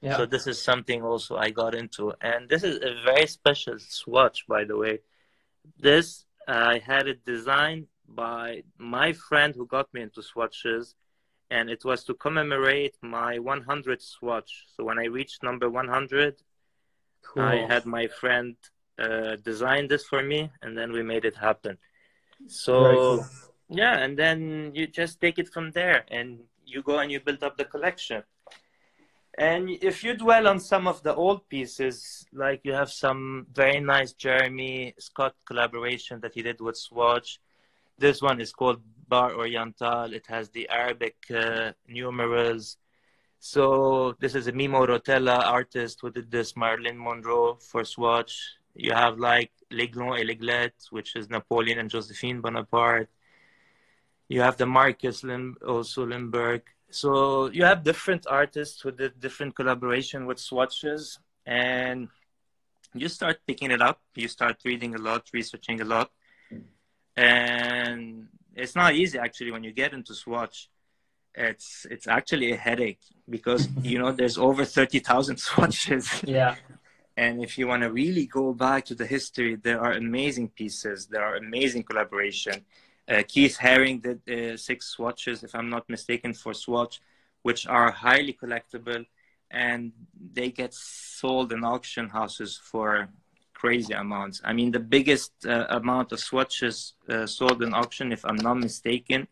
[0.00, 0.16] Yeah.
[0.16, 4.44] So this is something also I got into, and this is a very special swatch,
[4.48, 4.98] by the way.
[5.78, 10.94] This I had it designed by my friend who got me into swatches,
[11.50, 14.66] and it was to commemorate my 100th swatch.
[14.76, 16.36] So when I reached number 100,
[17.22, 17.42] cool.
[17.42, 18.56] I had my friend
[18.98, 21.78] uh, design this for me, and then we made it happen.
[22.46, 23.26] So cool.
[23.68, 27.42] yeah, and then you just take it from there, and you go and you build
[27.42, 28.22] up the collection.
[29.36, 33.80] And if you dwell on some of the old pieces, like you have some very
[33.80, 37.40] nice Jeremy Scott collaboration that he did with Swatch.
[37.98, 40.12] This one is called Bar Oriental.
[40.12, 42.76] It has the Arabic uh, numerals.
[43.40, 48.56] So this is a Mimmo Rotella artist who did this Marilyn Monroe for Swatch.
[48.74, 53.10] You have like L'Aiglon et l'Aiglette, which is Napoleon and Josephine Bonaparte.
[54.28, 56.62] You have the Marcus Lim- also Limburg.
[56.90, 62.08] So you have different artists who did different collaboration with swatches, and
[62.94, 64.00] you start picking it up.
[64.14, 66.10] You start reading a lot, researching a lot,
[67.16, 70.68] and it's not easy actually when you get into swatch.
[71.34, 76.22] It's it's actually a headache because you know there's over thirty thousand swatches.
[76.24, 76.56] Yeah.
[77.16, 81.06] And if you want to really go back to the history, there are amazing pieces.
[81.06, 82.64] There are amazing collaboration.
[83.08, 87.00] Uh, Keith Haring did uh, six swatches, if I'm not mistaken, for Swatch,
[87.42, 89.04] which are highly collectible,
[89.50, 89.92] and
[90.32, 93.08] they get sold in auction houses for
[93.52, 94.40] crazy amounts.
[94.44, 98.54] I mean, the biggest uh, amount of swatches uh, sold in auction, if I'm not
[98.54, 99.28] mistaken,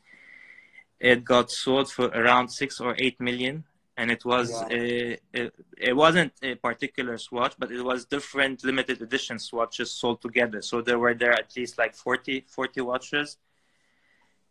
[1.01, 3.65] it got sold for around six or eight million
[3.97, 4.69] and it was Wow.
[4.71, 10.21] a, it, it wasn't a particular swatch but it was different limited edition swatches sold
[10.23, 13.37] together so there were there at least like 40 40 watches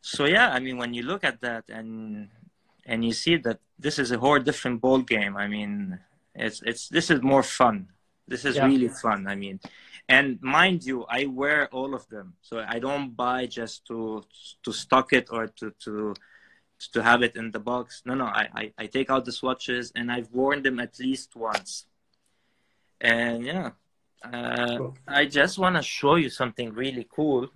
[0.01, 2.29] so yeah i mean when you look at that and
[2.85, 5.99] and you see that this is a whole different ball game i mean
[6.35, 7.87] it's it's this is more fun
[8.27, 8.65] this is Yeah.
[8.65, 9.59] really fun i mean
[10.09, 14.23] and mind you i wear all of them so i don't buy just to
[14.63, 16.13] to stock it or to to
[16.93, 18.01] to have it in the box.
[18.07, 21.35] No, no, I, I, I take out the swatches and I've worn them at least
[21.35, 21.85] once.
[22.99, 23.69] And yeah,
[24.25, 24.97] uh, Cool.
[25.07, 27.49] I just want to show you something really cool.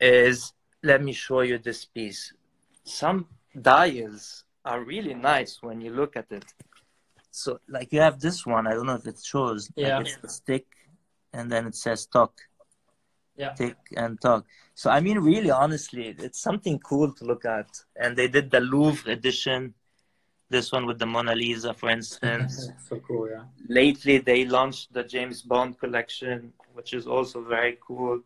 [0.00, 2.32] Is let me show you this piece.
[2.84, 3.26] Some
[3.60, 6.44] dials are really nice when you look at it.
[7.30, 8.66] So, like you have this one.
[8.66, 9.70] I don't know if it shows.
[9.76, 10.00] Like, Yeah.
[10.00, 10.66] it's the stick,
[11.32, 12.32] and then it says talk
[13.36, 13.54] Yeah.
[13.54, 14.42] tick and talk.
[14.74, 17.70] So I mean, really, honestly, it's something cool to look at.
[17.96, 19.74] And they did the Louvre edition,
[20.50, 22.68] this one with the Mona Lisa, for instance.
[22.88, 23.28] so cool.
[23.30, 23.44] Yeah.
[23.80, 28.20] Lately, they launched the James Bond collection, which is also very cool.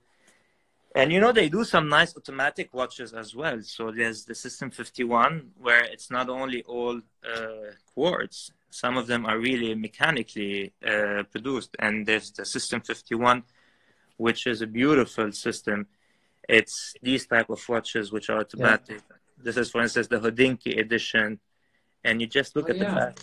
[0.99, 3.59] And you know, they do some nice automatic watches as well.
[3.63, 6.97] So there's the System 51, where it's not only all
[7.35, 11.71] uh, quartz, some of them are really mechanically uh, produced.
[11.79, 13.45] And there's the System 51,
[14.17, 15.87] which is a beautiful system.
[16.49, 19.01] It's these type of watches which are automatic.
[19.41, 21.39] This is, for instance, the Hodinkee edition.
[22.03, 23.19] And you just look Oh, at the back.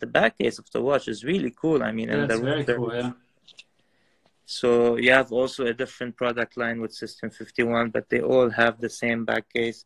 [0.00, 1.82] The back case of the watch is really cool.
[1.82, 2.94] I mean, Yeah, and it's the very cool.
[2.94, 3.12] Yeah.
[4.46, 8.80] So you have also a different product line with System 51, but they all have
[8.80, 9.84] the same back case.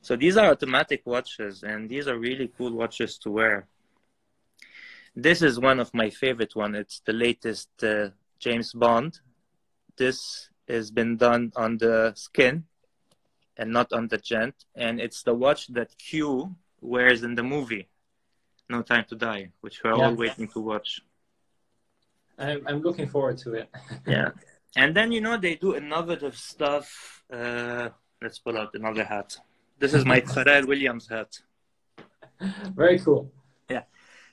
[0.00, 3.66] So these are automatic watches, and these are really cool watches to wear.
[5.16, 6.76] This is one of my favorite one.
[6.76, 9.18] It's the latest uh, James Bond.
[9.96, 12.64] This has been done on the skin
[13.56, 17.88] and not on the gent, and it's the watch that Q wears in the movie
[18.70, 20.06] No Time to Die, which we're Yeah.
[20.06, 21.00] all waiting to watch.
[22.38, 23.68] I'm, I'm looking forward to it.
[24.06, 24.30] yeah
[24.76, 27.88] and then you know they do innovative stuff uh
[28.22, 29.36] let's pull out another hat
[29.78, 31.40] this is my Pharrell Williams hat
[32.74, 33.30] very cool.
[33.68, 33.82] Yeah.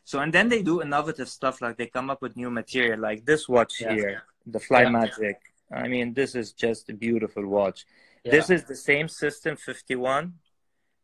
[0.03, 3.25] So and then they do innovative stuff like they come up with new material like
[3.25, 4.89] this watch here the Fly Yeah.
[4.89, 5.39] Magic
[5.71, 7.85] I mean, this is just a beautiful watch.
[8.23, 8.31] Yeah.
[8.33, 10.35] This is the same system 51,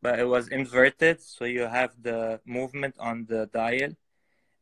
[0.04, 3.90] but it was inverted, so you have the movement on the dial.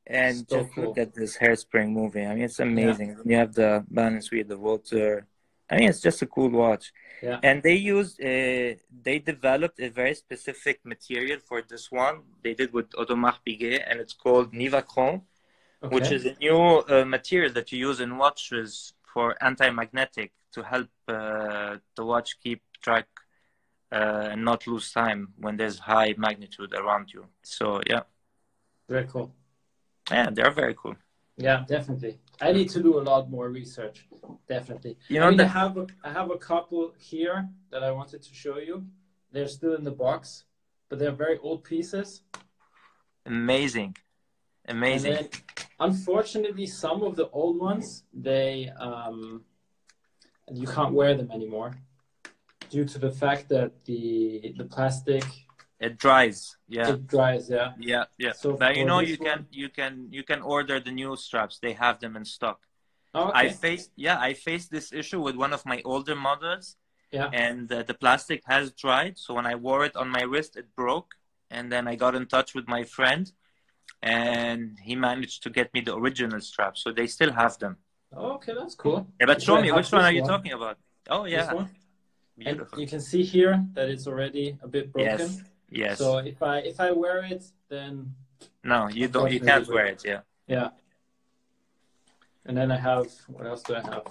[0.07, 0.85] And So just cool.
[0.85, 2.27] look at this hairspring moving.
[2.27, 3.17] I mean, it's amazing.
[3.25, 5.27] You have the balance wheel, the water.
[5.69, 6.91] I mean, it's just a cool watch.
[7.21, 7.39] Yeah.
[7.43, 12.23] And they used, uh, they developed a very specific material for this one.
[12.43, 15.21] They did with Audemars Piguet, and it's called Nivachron,
[15.83, 15.95] Okay.
[15.95, 20.89] which is a new uh, material that you use in watches for anti-magnetic to help
[21.07, 23.07] uh, the watch keep track
[23.91, 27.27] uh, and not lose time when there's high magnitude around you.
[27.43, 28.03] So yeah,
[28.89, 29.33] very cool.
[30.11, 30.95] Yeah, they're very cool.
[31.37, 32.19] Yeah, definitely.
[32.41, 34.07] I need to do a lot more research.
[34.47, 34.97] Definitely.
[35.07, 38.21] You I know, mean, I have a, I have a couple here that I wanted
[38.23, 38.85] to show you.
[39.31, 40.45] They're still in the box,
[40.89, 42.23] but they're very old pieces.
[43.25, 43.95] amazing,
[44.67, 45.13] amazing.
[45.13, 45.29] Then,
[45.79, 49.43] unfortunately, some of the old ones they um,
[50.51, 51.75] you can't wear them anymore
[52.69, 55.23] due to the fact that the the plastic
[55.79, 56.57] It dries.
[56.67, 56.89] Yeah.
[56.89, 57.49] it dries.
[57.49, 57.71] Yeah.
[57.79, 58.33] Yeah, yeah.
[58.33, 61.59] So but you know, you can you can you can order the new straps.
[61.59, 62.59] They have them in stock.
[63.13, 66.75] Oh, I faced yeah, I faced this issue with one of my older models,
[67.11, 67.29] Yeah.
[67.33, 69.17] and uh, the plastic has dried.
[69.17, 71.15] So when I wore it on my wrist, it broke,
[71.49, 73.31] and then I got in touch with my friend,
[74.03, 76.83] and he managed to get me the original straps.
[76.83, 77.77] So they still have them.
[78.15, 79.07] Okay, that's cool.
[79.19, 80.29] Yeah, but show me which one are you one.
[80.29, 80.77] talking about?
[81.09, 81.69] Oh yeah, one.
[82.77, 85.19] You can see here that it's already a bit broken.
[85.19, 85.97] Yes, yes.
[85.97, 88.13] So if I if I wear it, then
[88.63, 89.31] no, you don't.
[89.31, 90.03] You can't wear it.
[90.05, 90.21] Yeah.
[90.47, 90.69] yeah.
[92.45, 94.07] And then I have what else do I have?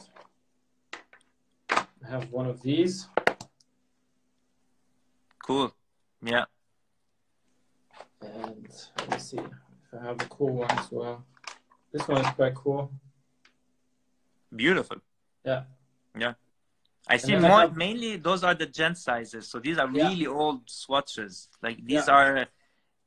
[1.70, 3.08] I have one of these.
[5.44, 5.74] Cool.
[6.22, 6.44] Yeah.
[8.20, 8.68] And
[8.98, 11.24] let me see if I have a cool one as well.
[11.92, 12.92] This one is quite cool.
[14.54, 14.98] Beautiful.
[15.44, 15.62] Yeah.
[16.18, 16.34] Yeah.
[17.10, 19.48] I see more have- mainly those are the gent sizes.
[19.50, 20.08] So these are Yeah.
[20.08, 21.48] really old swatches.
[21.62, 22.14] Like these Yeah.
[22.18, 22.46] are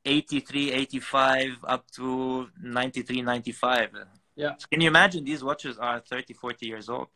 [0.04, 3.90] 83, 85 up to 93, 95.
[4.34, 4.56] Yeah.
[4.56, 7.08] So can you imagine these watches are 30, 40 years old?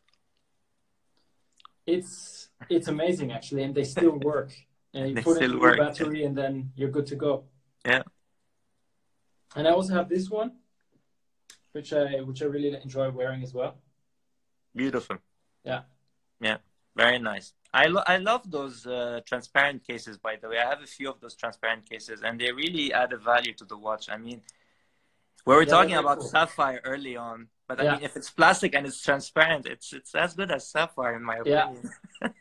[1.86, 4.50] It's it's amazing actually, and they still work.
[4.94, 7.44] And you They put in still a work, battery, and then you're good to go.
[7.84, 8.02] Yeah.
[9.54, 10.50] And I also have this one,
[11.72, 13.74] which I which I really enjoy wearing as well.
[14.74, 15.18] Beautiful.
[15.64, 15.82] Yeah.
[16.40, 16.58] Yeah.
[16.96, 17.52] Very nice.
[17.74, 20.58] I, lo- I love those uh, transparent cases, by the way.
[20.58, 23.64] I have a few of those transparent cases, and they really add a value to
[23.66, 24.08] the watch.
[24.10, 24.40] I mean,
[25.44, 26.28] we were Yeah, talking about cool.
[26.28, 30.32] sapphire early on, but I mean, if it's plastic and it's transparent, it's it's as
[30.34, 31.90] good as sapphire, in my opinion.
[32.22, 32.28] Yeah.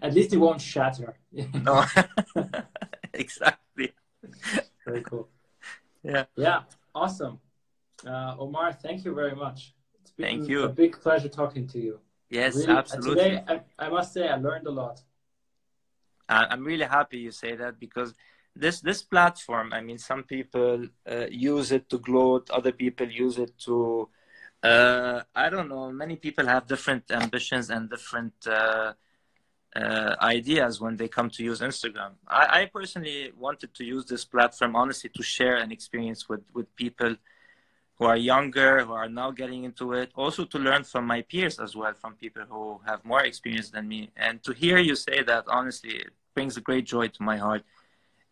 [0.00, 1.14] At least it won't shatter.
[1.68, 1.84] No,
[3.14, 3.92] exactly.
[4.86, 5.28] Very cool.
[6.02, 6.24] Yeah.
[6.36, 6.62] Yeah.
[6.94, 7.40] Awesome.
[8.06, 9.74] Uh, Omar, thank you very much.
[10.00, 10.64] It's been Thank you.
[10.64, 12.00] a big pleasure talking to you.
[12.32, 13.24] Yes, Really, absolutely.
[13.24, 15.02] Today, I, I must say, I learned a lot.
[16.30, 18.14] I'm really happy you say that because
[18.56, 23.36] this this platform, I mean, some people uh, use it to gloat, other people use
[23.36, 24.08] it to,
[24.62, 25.92] uh, I don't know.
[25.92, 28.94] Many people have different ambitions and different uh,
[29.76, 32.12] uh, ideas when they come to use Instagram.
[32.26, 36.74] I, I personally wanted to use this platform honestly to share an experience with with
[36.76, 37.14] people
[37.98, 40.10] who are younger, who are now getting into it.
[40.16, 43.88] Also to learn from my peers as well, from people who have more experience than
[43.88, 44.10] me.
[44.16, 47.62] And to hear you say that, honestly, it brings a great joy to my heart.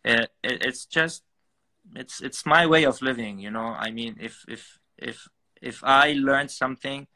[0.03, 1.23] Uh, it, it's just,
[1.95, 3.39] it's it's my way of living.
[3.39, 5.27] You know, I mean, if if if
[5.61, 7.07] if I learn something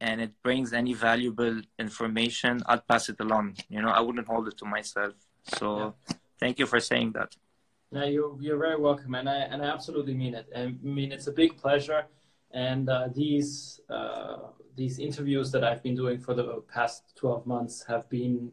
[0.00, 3.56] and it brings any valuable information, I'll pass it along.
[3.68, 5.14] You know, I wouldn't hold it to myself.
[5.44, 5.94] So,
[6.40, 7.36] thank you for saying that.
[7.92, 10.46] No, you're you're very welcome, and I and I absolutely mean it.
[10.56, 12.06] I mean it's a big pleasure,
[12.50, 14.38] and uh, these uh,
[14.74, 18.50] these interviews that I've been doing for the past twelve months have been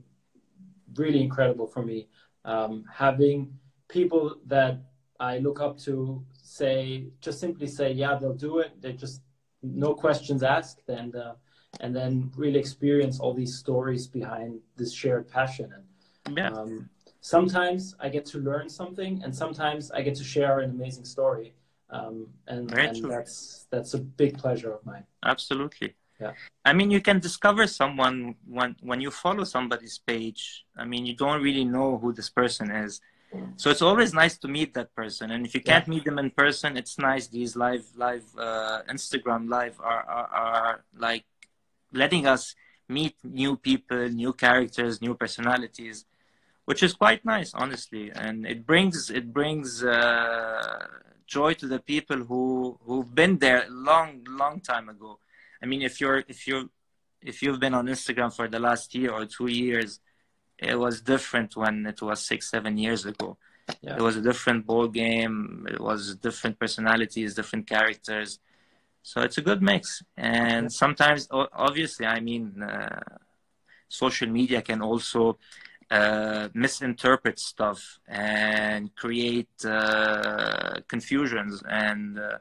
[0.95, 2.09] really incredible for me.
[2.43, 4.81] Um, having people that
[5.21, 8.81] I look up to say just simply say yeah they'll do it.
[8.81, 9.21] They just
[9.63, 11.35] no questions asked, and uh,
[11.79, 16.89] and then really experience all these stories behind this shared passion and Yeah, um,
[17.21, 21.53] sometimes I get to learn something, and sometimes I get to share an amazing story,
[21.89, 25.05] um, and, and that's that's a big pleasure of mine.
[25.23, 25.95] absolutely.
[26.19, 26.33] Yeah.
[26.65, 30.65] I mean, you can discover someone when when you follow somebody's page.
[30.75, 32.99] I mean, you don't really know who this person is.
[33.57, 36.31] So it's always nice to meet that person, and if you can't meet them in
[36.31, 37.27] person, it's nice.
[37.27, 41.25] These live, live uh, Instagram live are, are are like
[41.93, 42.55] letting us
[42.87, 46.05] meet new people, new characters, new personalities,
[46.69, 48.11] which is quite nice, honestly.
[48.13, 50.85] And it brings it brings uh,
[51.25, 54.09] joy to the people who who've been there a long,
[54.41, 55.17] long time ago.
[55.63, 56.69] I mean, if you're if you
[57.31, 59.99] if you've been on Instagram for the last year or two years,
[60.59, 63.29] it was different when it was six seven years ago.
[63.81, 63.95] Yeah.
[63.97, 65.65] It was a different ball game.
[65.73, 68.29] It was different personalities, different characters.
[69.01, 70.03] So it's a good mix.
[70.15, 71.27] And sometimes,
[71.67, 72.99] obviously, I mean, uh,
[73.87, 75.39] social media can also
[75.91, 81.63] uh, misinterpret stuff and create uh, confusions.
[81.67, 82.37] And uh,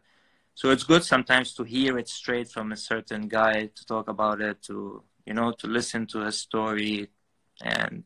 [0.54, 4.40] so it's good sometimes to hear it straight from a certain guy to talk about
[4.40, 7.10] it, to you know, to listen to a story,
[7.62, 8.04] and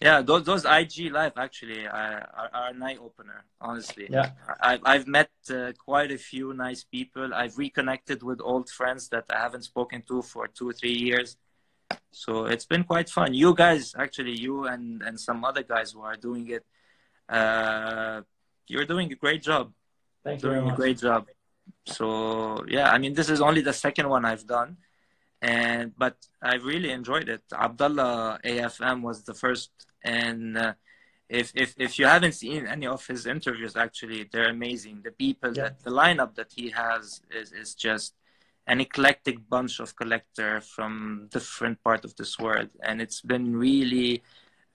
[0.00, 3.44] yeah, those those IG live actually are, are, are an eye opener.
[3.60, 4.30] Honestly, yeah,
[4.60, 7.34] I've I've met uh, quite a few nice people.
[7.34, 11.36] I've reconnected with old friends that I haven't spoken to for two or three years.
[12.10, 13.34] So it's been quite fun.
[13.34, 16.64] You guys, actually, you and and some other guys who are doing it,
[17.28, 18.22] uh,
[18.66, 19.72] you're doing a great job.
[20.24, 20.50] Thank you.
[20.50, 21.26] Doing a great job.
[21.86, 24.76] So yeah, I mean, this is only the second one I've done
[25.42, 27.42] and but I really enjoyed it.
[27.52, 29.70] Abdullah AFM was the first
[30.02, 30.74] and uh,
[31.28, 35.02] if if if you haven't seen any of his interviews, actually, they're amazing.
[35.04, 35.64] The people yeah.
[35.64, 38.14] that the lineup that he has is is just
[38.70, 44.22] an eclectic bunch of collector from different part of this world, and it's been really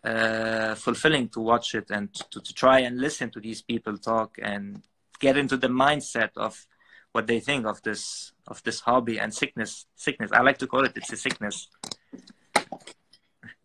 [0.03, 4.37] uh, fulfilling to watch it and to, to try and listen to these people talk
[4.41, 4.83] and
[5.19, 6.67] get into the mindset of
[7.13, 10.83] what they think of this of this hobby and sickness sickness i like to call
[10.83, 11.69] it it's a sickness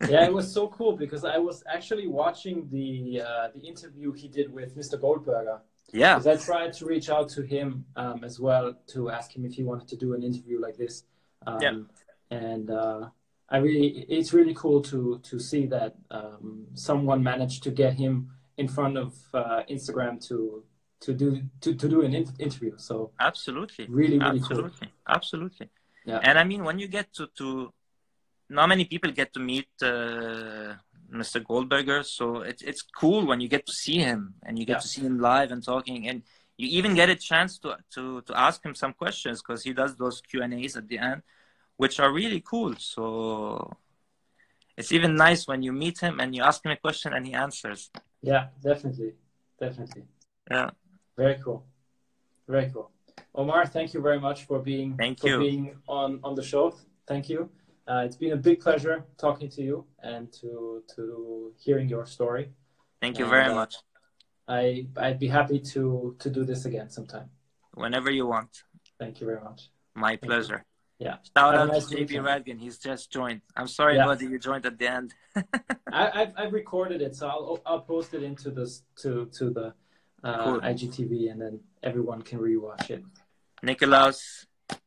[0.09, 4.27] yeah, it was so cool because I was actually watching the uh, the interview he
[4.27, 4.99] did with Mr.
[4.99, 5.59] Goldberger.
[5.93, 6.17] Yeah.
[6.17, 9.53] Because I tried to reach out to him um, as well to ask him if
[9.53, 11.03] he wanted to do an interview like this.
[11.45, 11.73] Um, yeah.
[12.29, 13.09] And uh,
[13.49, 18.31] I really, it's really cool to to see that um, someone managed to get him
[18.57, 20.63] in front of uh, Instagram to
[21.01, 22.73] to do to, to do an in- interview.
[22.77, 25.15] So absolutely, really, really absolutely, cool.
[25.15, 25.69] absolutely.
[26.05, 26.19] Yeah.
[26.23, 27.73] And I mean, when you get to to
[28.49, 30.75] not many people get to meet uh,
[31.11, 31.43] Mr.
[31.43, 34.79] Goldberger, so it's it's cool when you get to see him and you get yeah.
[34.79, 36.23] to see him live and talking, and
[36.57, 39.95] you even get a chance to to to ask him some questions because he does
[39.95, 41.21] those Q and A's at the end,
[41.77, 42.75] which are really cool.
[42.77, 43.75] So
[44.77, 47.33] it's even nice when you meet him and you ask him a question and he
[47.33, 47.89] answers.
[48.21, 49.13] Yeah, definitely,
[49.59, 50.03] definitely.
[50.49, 50.69] Yeah.
[51.17, 51.65] Very cool.
[52.47, 52.89] Very cool.
[53.35, 55.39] Omar, thank you very much for being thank for you.
[55.39, 56.75] being on on the show.
[57.07, 57.49] Thank you.
[57.91, 62.49] Uh, it's been a big pleasure talking to you and to to hearing your story.
[63.01, 63.75] Thank you and, very uh, much.
[64.47, 67.29] I I'd be happy to to do this again sometime.
[67.73, 68.63] Whenever you want.
[68.97, 69.71] Thank you very much.
[69.93, 70.59] My Thank pleasure.
[70.99, 71.07] You.
[71.07, 71.17] Yeah.
[71.35, 72.59] Shout out nice to JB Radgan.
[72.61, 73.41] He's just joined.
[73.57, 74.05] I'm sorry, yeah.
[74.05, 75.13] buddy, you joined at the end.
[75.91, 79.73] I, have I've recorded it, so I'll I'll post it into this to to the
[80.23, 80.61] uh, cool.
[80.61, 83.03] IGTV, and then everyone can rewatch it.
[83.65, 84.45] Nikolaus,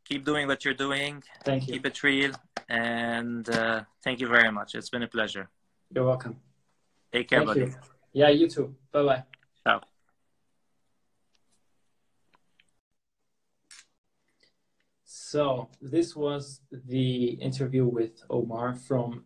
[0.08, 1.22] keep doing what you're doing.
[1.44, 1.74] Thank you.
[1.74, 2.32] Keep it real.
[2.68, 4.74] And uh, thank you very much.
[4.74, 5.48] It's been a pleasure.
[5.94, 6.36] You're welcome.
[7.12, 7.60] Take care, thank buddy.
[7.60, 7.74] You.
[8.12, 8.74] Yeah, you too.
[8.92, 9.22] Bye bye.
[9.66, 9.80] Ciao.
[15.04, 19.24] So this was the interview with Omar from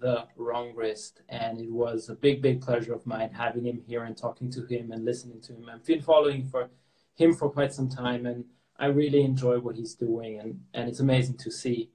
[0.00, 4.04] the wrong wrist and it was a big big pleasure of mine having him here
[4.04, 6.70] and talking to him and listening to him i've been following for
[7.16, 8.46] him for quite some time and
[8.80, 11.90] I really enjoy what he's doing, and, and it's amazing to see,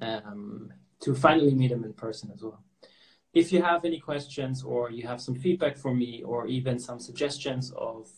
[0.00, 2.62] um, to finally meet him in person as well.
[3.32, 6.98] If you have any questions or you have some feedback for me or even some
[6.98, 8.08] suggestions of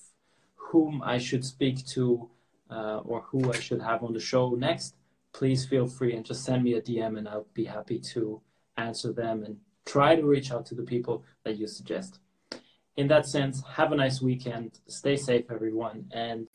[0.57, 2.31] whom I should speak to
[2.71, 4.95] uh, or who I should have on the show next,
[5.33, 8.41] please feel free and just send me a DM and I'll be happy to
[8.77, 12.19] answer them and try to reach out to the people that you suggest.
[12.97, 14.79] In that sense, have a nice weekend.
[14.87, 16.47] Stay safe, everyone, and